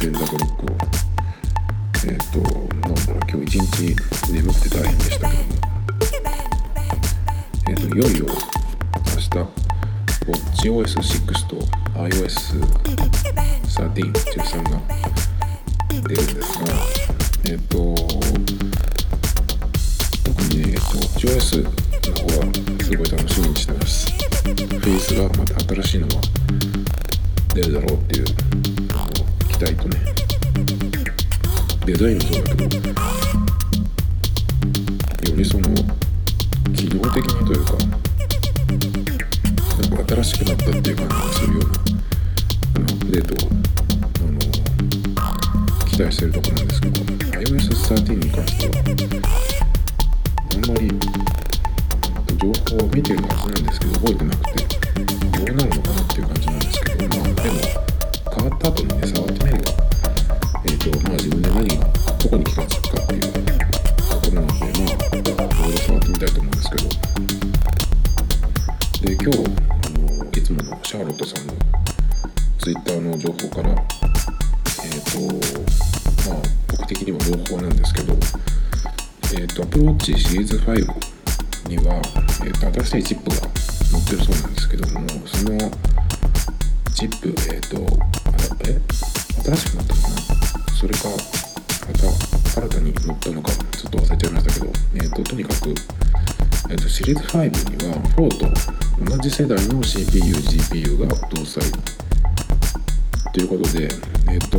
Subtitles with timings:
[0.00, 0.68] 便座ブロックを
[2.04, 3.96] えっ、となんだろう今日一日
[4.32, 5.48] 眠くて大変でしたけども
[7.68, 8.32] えっ、といよいよ明
[9.20, 9.28] 日
[10.62, 11.56] WatchOS6 と
[11.98, 14.12] iOS1313 が出るん
[16.12, 16.66] ですが
[17.46, 17.94] えっ、と
[20.24, 20.80] 特にね、えっと、
[21.18, 21.72] WatchOS の方
[22.40, 22.44] は
[22.84, 26.14] すごい楽しみにしてますフェイスがまた新しいのが
[27.54, 28.24] 出るだろうっていう
[29.62, 30.12] あの期待とね。
[31.86, 32.78] デザインもそうだけど
[35.30, 35.64] よりその
[36.74, 37.72] 機能的にというか
[39.92, 44.38] なんか新しくなったっていう感じがするようなアップデートをあの
[45.86, 48.74] 期待してるところなんですけど iOS13 に関しては
[50.52, 50.88] あんまり
[52.38, 57.91] 情報を見てるはずなんですけど覚えてなくてどうなるのかなっていう感じなんですけどまあでも
[58.34, 59.72] 変わった後にね触ってみれば
[60.64, 61.84] えっ、とまあ自分で何が
[62.18, 63.40] どこに気がつくかっていうとこ
[64.26, 64.54] ろなので
[65.32, 66.82] まあいろいろ触ってみたいと思うんですけど
[69.02, 69.40] で今日あ
[69.98, 71.52] のいつものシャーロットさんの
[72.58, 73.76] ツイッターの情報からえっ、
[75.12, 75.20] と
[76.30, 76.38] まあ
[76.70, 78.14] 僕的には朗報なんですけど
[79.38, 81.12] えっ、と Apple Watch シリーズ5
[81.68, 81.94] には、
[82.44, 85.70] えー、と新しいチップが載ってるそうなんですけどもその
[86.94, 88.30] チップえっ、とあ
[88.68, 88.80] え？
[89.42, 90.16] 新しくなったのかな？
[90.74, 91.08] それか
[91.86, 95.70] また新たに載ったのかちょっと忘れちゃいましたけどえっ、ととにかく、
[96.70, 101.62] えー、とシリーズ5には4と同じ世代の CPU、GPU が搭載
[103.32, 103.88] ということで
[104.30, 104.58] えっ、と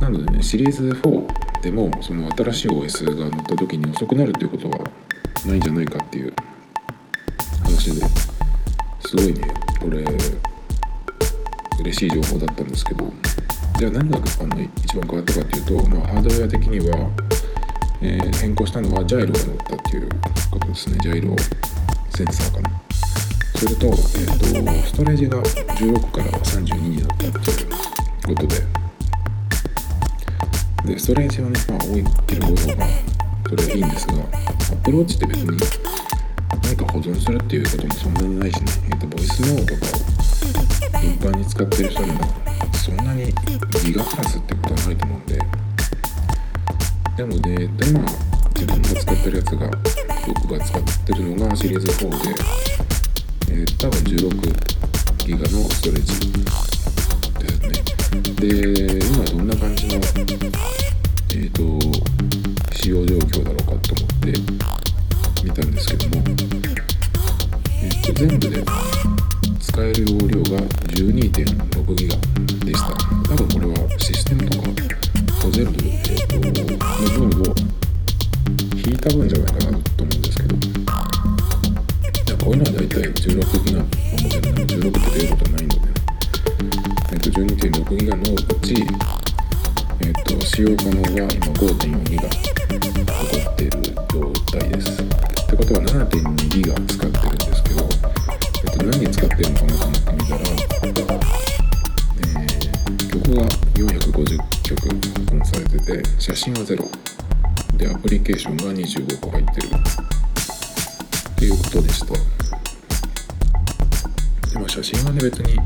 [0.00, 4.78] なのでねシリーズ4でもその新しい OS が載った時に遅くなるっていうことは
[5.46, 6.32] ないんじゃないかっていう
[7.64, 8.29] 話で。
[9.10, 9.40] すごいね。
[9.80, 10.04] これ
[11.80, 13.12] 嬉しい情報だったんですけど。
[13.76, 17.10] じゃあ何があの一番変わったかっていうと、まあ、ハードウェア的には、
[18.02, 20.08] えー変更したのはジャイロが載ったっていう
[20.52, 20.98] ことですね。
[21.02, 21.34] ジャイロ
[22.10, 22.70] センサーかな。
[23.56, 27.68] それと,、えー、とストレージが16から32になったっていう
[28.28, 28.62] ことで。
[30.92, 32.86] でストレージはね、まあ、多いける多い方が
[33.48, 35.99] それはいいんですがアプローチって別に
[36.92, 42.20] 保存するっていうこともそんなにないしね、えー、とボイスノートとかを頻繁に使ってる人にも
[42.72, 43.26] そんなに
[43.84, 45.38] ギガプラスってことはないと思うんで。
[47.20, 48.00] なので今
[48.54, 49.70] 自分が使ってるやつが
[50.26, 52.34] 僕が使ってるのがシリーズ4で、
[53.52, 56.32] えー、多分16ギガのストレージ
[57.38, 58.22] ですね。
[58.34, 59.94] で今どんな感じの
[61.34, 61.78] えっ、と
[62.74, 64.59] 使用状況だろうかと思って。
[95.60, 97.84] ってことは7.2ギガ使ってるんですけど、
[98.64, 101.14] えっと、何使ってるのかなと思ってみたら、
[102.16, 102.60] えー
[103.10, 103.42] 曲が
[103.74, 104.94] 450曲保
[105.36, 106.88] 存されてて、写真は0。
[107.76, 109.68] で、アプリケーションが25個入ってる。
[109.68, 109.70] っ
[111.36, 112.14] ていうことでした。
[114.52, 115.58] でも写真はね、別に、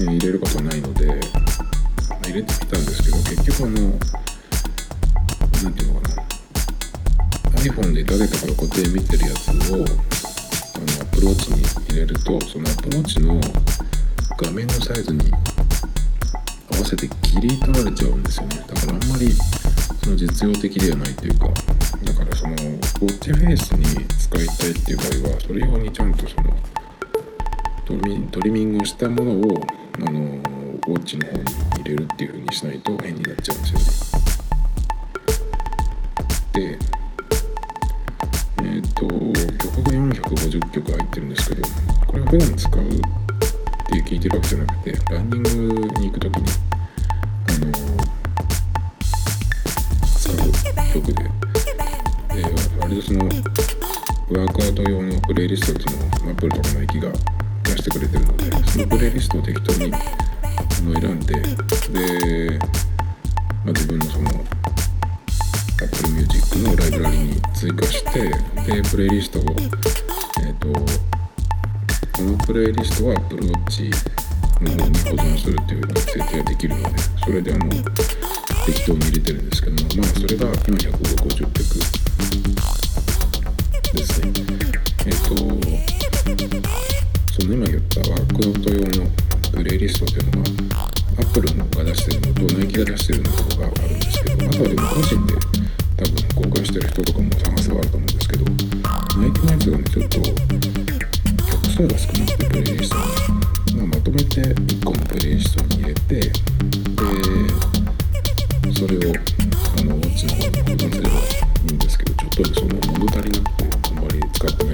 [0.00, 1.20] え入れることはないので、
[2.28, 3.80] 入れてみたんですけど結局あの
[5.62, 6.07] なんていうのかな
[7.58, 13.40] iPhone で誰かから固定見てるやつをあのアプローチに入れるとそのアプローチの
[14.36, 15.30] 画面のサイズに
[16.72, 19.32] 合わせて切り取られちゃうんですよねだからあんまり
[20.04, 21.48] その実用的ではないというか
[22.04, 26.54] だからそのウォッチフェイスに使いたいっていう場合はそれ用にちゃんとその
[27.84, 29.60] トリミトリミングしたものを
[30.06, 31.44] あのウォッチの方に
[31.78, 34.20] 入れるっていう風にしないと変になっちゃうんですよ
[36.60, 36.78] ね。
[36.78, 36.78] で、
[38.98, 41.62] と曲が450曲入ってるんですけど
[42.06, 42.86] これは普段使うっ
[43.86, 45.50] て聞いてるわけじゃなくてランニング
[46.00, 46.44] に行く時に
[47.46, 47.72] あの
[50.18, 50.36] 使う
[50.94, 51.30] 曲でで
[52.80, 57.12] 割とそのワークアウト用のプレイリストっていうのを Apple とかの駅が
[57.64, 59.98] 出してくれてるのでそのプレイリストを適当にあ
[60.82, 64.57] の選んでで、まあ、自分のその
[65.80, 69.42] Apple Music のライブラリに追加してでプレイリストを
[70.44, 73.90] えっ、とこのプレイリストは Apple Watch
[74.60, 77.70] の方に保存するっていう設定ができるのでそれであの
[78.66, 81.52] 適当に入れてるんですけどもまあそれが450曲
[83.94, 84.32] ですね。
[85.06, 85.36] えっ、と
[87.40, 89.10] その今言ったワークアウト用の
[89.52, 90.42] プレイリストっていうの
[90.74, 90.88] が
[91.20, 95.57] Apple のが出してるのと Nike が出してるのとかがあるんですけどあとはでも個人で
[96.58, 106.30] 多分公開してる人とかも探せばあると思うんですけど Nike のやつがねちょっと曲数が少なくてプレイリストに、まあ、まとめて1個のプレイリストに入れてで
[108.72, 109.00] それを
[109.78, 111.20] あのウォッチの方に保存すればい
[111.70, 114.67] いんですけどちょっとその物足りなくてあんまり使って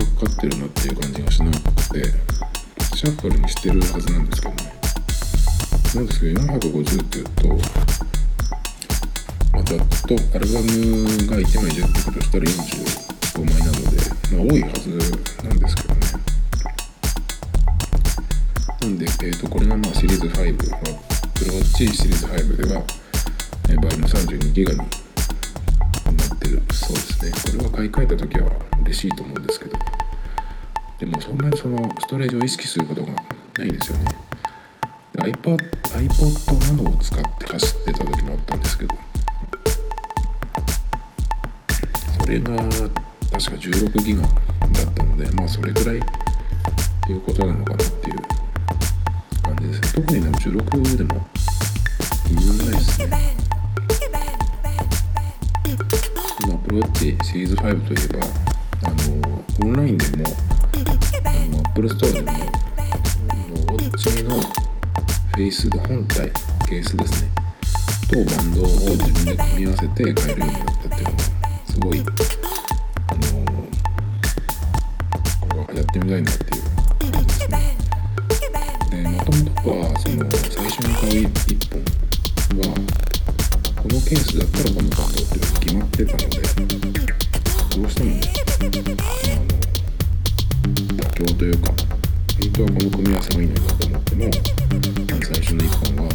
[0.00, 1.58] がかかってるなっていう感じがしなく
[1.90, 2.04] て
[2.96, 4.72] シャッフルにしてるはずなんですけどね。
[5.94, 7.48] なんですけど450っていうと
[9.52, 13.96] まあざっとアルバムが1枚10曲としたら45枚なので
[14.30, 14.90] まあ多いはず
[15.44, 16.00] なんですけどね。
[18.80, 20.78] なんで、えー、とこれがまあシリーズ5は
[21.34, 22.82] プロウォッチシリーズ5では、
[23.68, 24.88] えー、倍の32ギガになっ
[26.38, 27.58] てるそうですね。
[27.58, 28.50] これは買い替えた時は
[28.84, 29.79] 嬉しいと思うんですけど。
[31.00, 33.08] でもそんなにそのストレージを意識することが
[33.56, 34.04] ないんですよね。
[35.16, 35.56] iPod,
[35.96, 38.94] iPod などを使って走ってた時もあったんですけど。
[42.20, 46.00] それが確か16ギガだったのでまあそれぐらいっ
[47.06, 48.16] ていうことなのかなっていう
[49.42, 51.26] 感じです特にでも16でも
[52.28, 53.36] 気にならないですね。
[56.44, 58.26] 今プロウォッチシリーズ5といえば
[58.86, 60.49] あのオンラインでも
[61.70, 66.28] Apple Store でもウォッチのフェイス本体
[66.68, 67.30] ケースですね。
[68.10, 71.18] とバンドを自分で組み合わせて買えるようになったっていうのが
[71.66, 72.02] すごいあ
[73.14, 73.22] の
[75.40, 77.76] これはやってみたいなっていう感じですね。
[78.90, 81.78] でもともとはその最初に買う1本
[82.58, 82.74] は
[83.76, 86.40] このケースだったらこのバンドっていうのが決まってたので
[87.76, 88.19] どうしても
[91.40, 94.30] というか本当はこの組み合わせがいいのになと思っても
[95.24, 96.10] 最初の1本は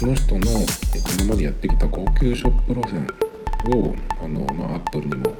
[0.00, 0.40] その人の、
[1.18, 3.06] 今までやってきた高級ショップ路線
[3.76, 5.36] をあの、まあ、アップルにも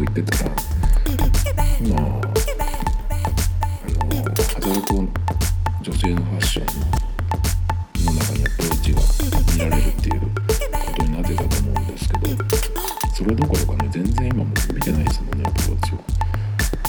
[0.00, 2.26] 学行ってたらまああ
[4.02, 4.94] の働く
[5.82, 6.66] 女性のファッション
[8.06, 9.00] の中にアプローチが
[9.54, 10.26] 見られるっていうこ
[10.96, 12.26] とになってたと思うんですけど
[13.14, 15.98] それどころかね全然今も見てないですもんねアプローチを。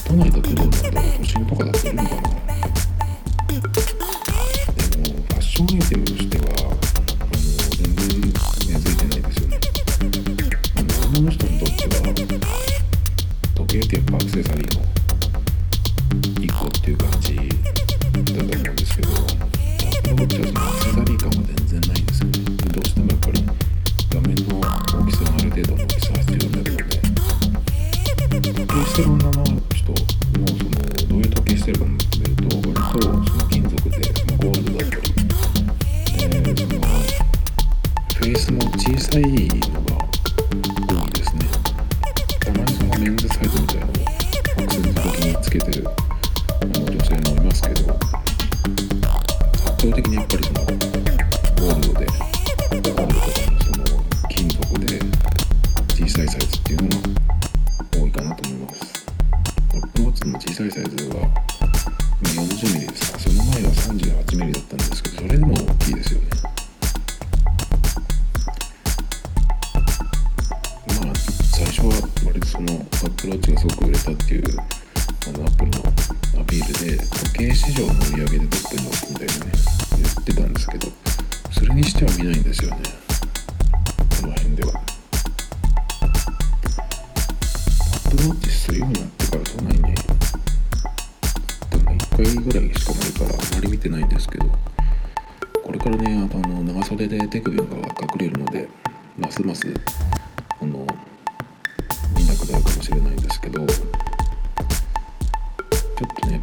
[0.08, 2.32] 都内だとどうなんだろう都心とかだといのかなでも
[3.51, 6.40] ファッションアイテムとして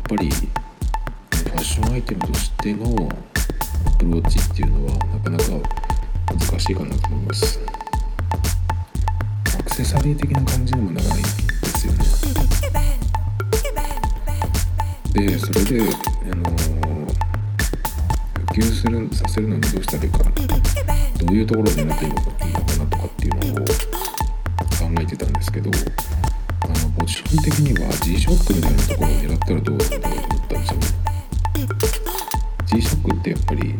[0.08, 2.86] ぱりファッションアイテムとしての
[3.86, 5.44] アプルウォッチっていうのはなかなか
[6.28, 7.60] 難しいかなと思います。
[9.58, 11.28] アクセサリー的な感じにもならないんで
[11.76, 11.98] すよね。
[15.12, 15.82] でそれで、
[16.32, 16.58] あの普
[18.54, 20.20] 及するさせるのにどうしたらいいか。
[21.18, 22.30] どういうところでなっていいのか
[22.78, 23.74] なとかっていうのを考
[25.02, 25.70] えてたんですけど。
[27.08, 30.86] ション的には G ショックみたいなところを狙ったらどうなんだろうと思ったんですよね。
[32.66, 33.74] G ショックってやっぱり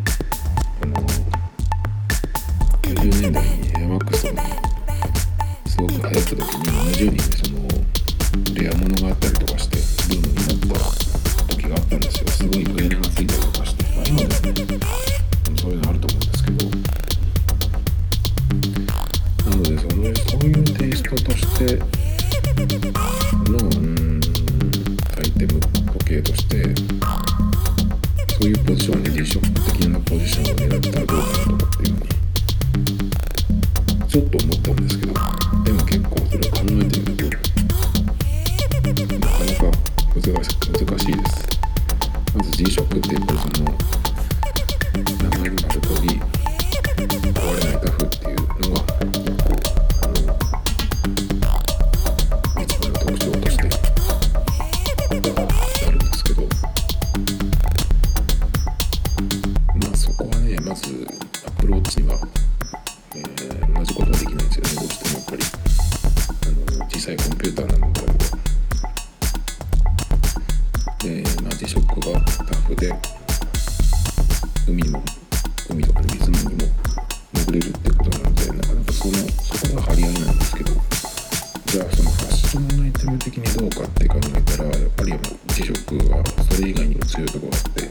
[85.88, 87.88] G ショックはそれ以外にも強いところがあって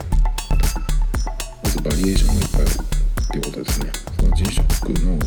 [1.63, 3.92] まずバリエーションがいっぱいあるっていうことですね。
[4.20, 5.20] その G ショックの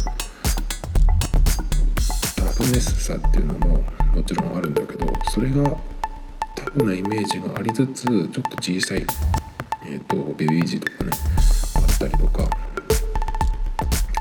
[2.37, 3.83] タフネスさっていうのも
[4.15, 5.77] もちろんあるんだけどそれが
[6.55, 9.05] タフなイメージがありつつちょっと小さい、
[9.87, 11.11] えー、とベビージーとかね
[11.75, 12.49] あったりとか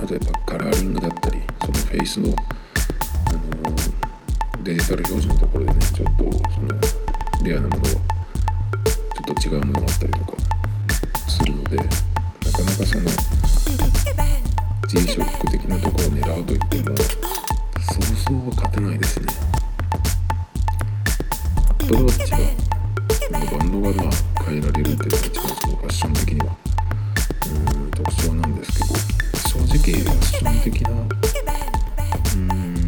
[0.01, 3.99] あとやっぱカラーリングだったりそのフェイスの、あのー
[4.63, 6.67] デジタル表示のところでねちょっとその
[7.43, 8.08] レアなものがちょっ
[9.33, 10.33] と違うものがあったりとか
[11.27, 13.05] するのでなかなかその
[14.87, 19.27] G ショック的なところを狙うといってもそうそうは勝てないですね。
[21.69, 22.39] アプルウォッチは
[23.31, 28.85] バンドがまあ変えられるっていうのが一番そのファッション的にはうーん特徴なんですけど
[29.47, 32.85] 正直ファッション的なうん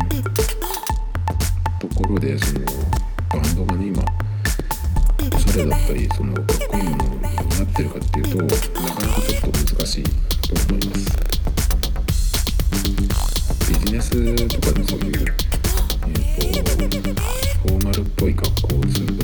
[1.79, 2.90] ところでその
[5.51, 10.09] おしゃれだったりそのかっこいいものになってるかっていうとなかなかちょっと難しいと
[10.73, 11.11] 思います。
[13.67, 14.11] ビジネス
[14.47, 15.25] とかでそういう、
[16.07, 16.69] えー、と
[17.67, 19.20] フォーマルっぽい格好をする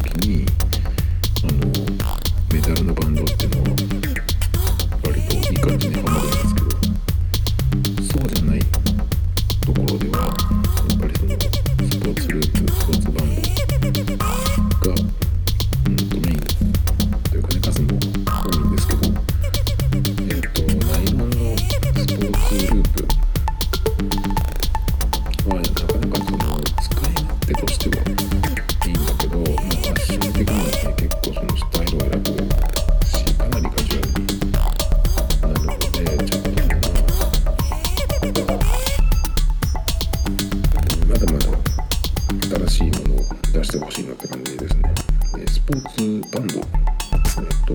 [47.67, 47.74] と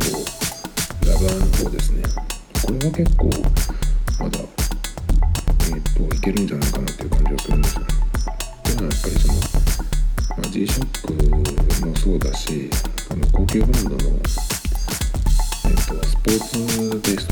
[1.07, 2.03] ラバーの方ですね。
[2.65, 3.27] これは結構
[4.19, 7.87] まだえっ、ー、といけるんじゃないかなっていう感じはするんですよね。
[7.91, 9.35] っていうのはやっぱりその、
[10.31, 12.71] まあ、G-SHOCK もそうだし
[13.11, 16.57] あの高級ブランドの、え、ー、とスポーツ
[16.91, 17.32] ベース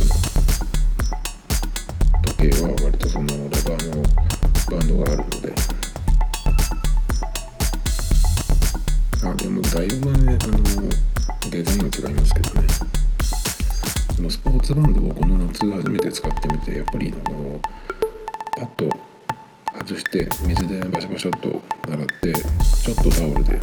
[23.02, 23.58] ちょっとタオルで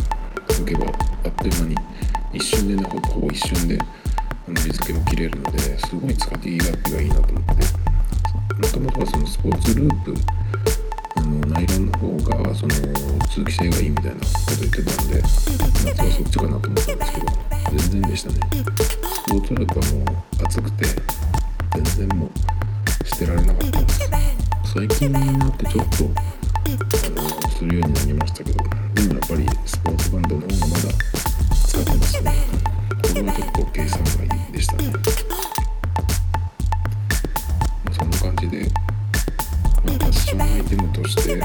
[0.48, 0.86] 拭けば
[1.26, 1.76] あっという間に
[2.34, 3.78] 一瞬でねほほぼ一瞬で
[4.48, 7.88] 水気も切れるのですごい使っていい楽器がいいなと思って。
[8.58, 10.16] もともとはそのスポーツループ
[11.16, 12.08] あのナイロンの方
[12.44, 12.74] がその
[13.30, 17.26] 通気性がいいみたいなこと言ってたんで夏はそっちかなと思ったんですけど
[17.78, 18.40] 全然でしたね。
[18.50, 20.86] スポーツループはもう暑くて
[21.76, 24.10] 全然もう捨てられなかったです。
[24.74, 26.06] 最近になってちょっと
[27.20, 28.77] あのするようになりましたけど。
[28.98, 30.82] でもやっぱりスポーツバンドの方がまだ
[31.68, 32.34] 使ってますね
[32.90, 34.92] これも結構計算がいいでしたね。
[37.86, 38.68] まそんな感じで、
[39.86, 41.40] まあ、ファッションアイテムとして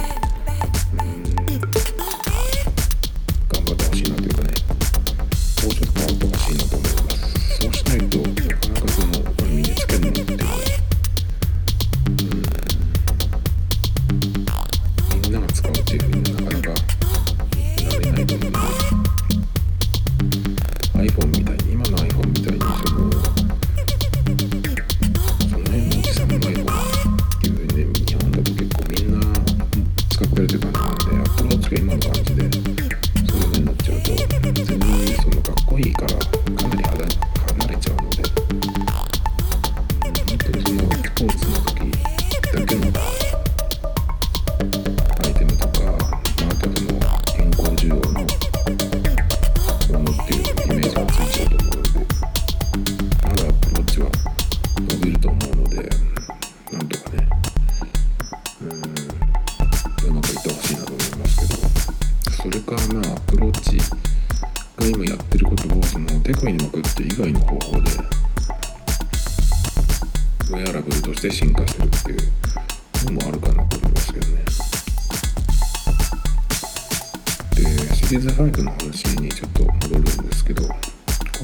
[79.03, 80.69] 話にちょっと戻るんですけどコ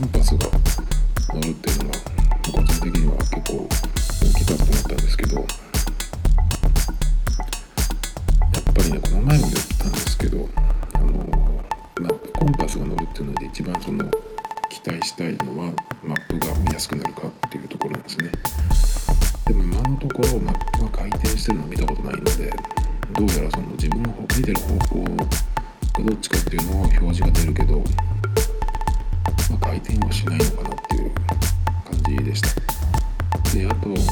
[0.01, 0.47] ンパスが
[1.35, 1.97] 乗るっていうのは
[2.55, 3.69] 個人的には結構大
[4.39, 5.47] きかったと思ったんですけどやっ
[8.75, 10.49] ぱりねこの前も言ったんですけど
[10.95, 11.09] あの
[12.01, 14.05] マップコンパスが乗るっていうので一番その
[14.71, 15.73] 期待したいのは
[16.05, 18.31] マップが見やすくなるかっていうところなんですね。
[19.47, 22.53] でも今のところマップが回転してるのを見たことないので
[23.15, 25.48] どうやらその自分の見てる方向
[25.99, 27.85] がどっちかっていうのを表示が出るけど、ま
[29.57, 31.25] あ、回転はしないのかなっていう感
[32.17, 32.49] じでした。
[33.53, 34.03] であとうん、ま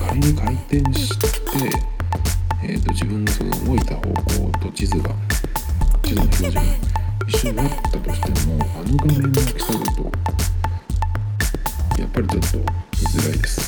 [0.00, 1.26] あ、仮に回転して、
[2.62, 4.12] えー、と自分のその動いた方向
[4.60, 5.10] と地図が
[6.02, 6.62] 地図の表示が
[7.28, 8.64] 一緒になったとしてもあの
[8.96, 10.02] 画面の大きさだと
[11.98, 13.60] やっぱりちょっと見づらいです。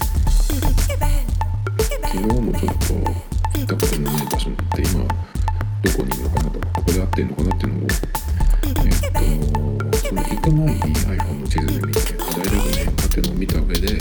[2.03, 2.95] 昨日もちょっと
[3.55, 5.05] 行ったことのない場所って今
[5.83, 7.89] どこにいるのかなとかここで合ってるのかなっていうのを
[8.63, 9.03] えっ
[9.91, 13.97] とその行く前に iPhone の地図で見て大体この辺かっていうのを見た上で行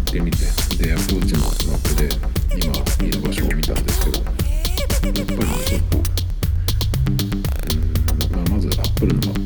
[0.00, 0.38] ってみて
[0.76, 2.08] で Apple Watch のマップで
[2.56, 2.72] 今
[3.06, 5.98] いる場所を見たんですけどやっぱりねちょっと
[8.36, 9.39] まあ、まず Apple のマップ。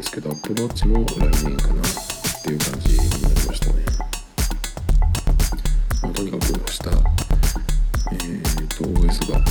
[0.00, 3.84] ですけど、Apple Watch も来年かなっていう感じになりましたね。
[6.02, 6.80] まあ、とにかく明日、
[8.12, 9.49] えっ、と、OS が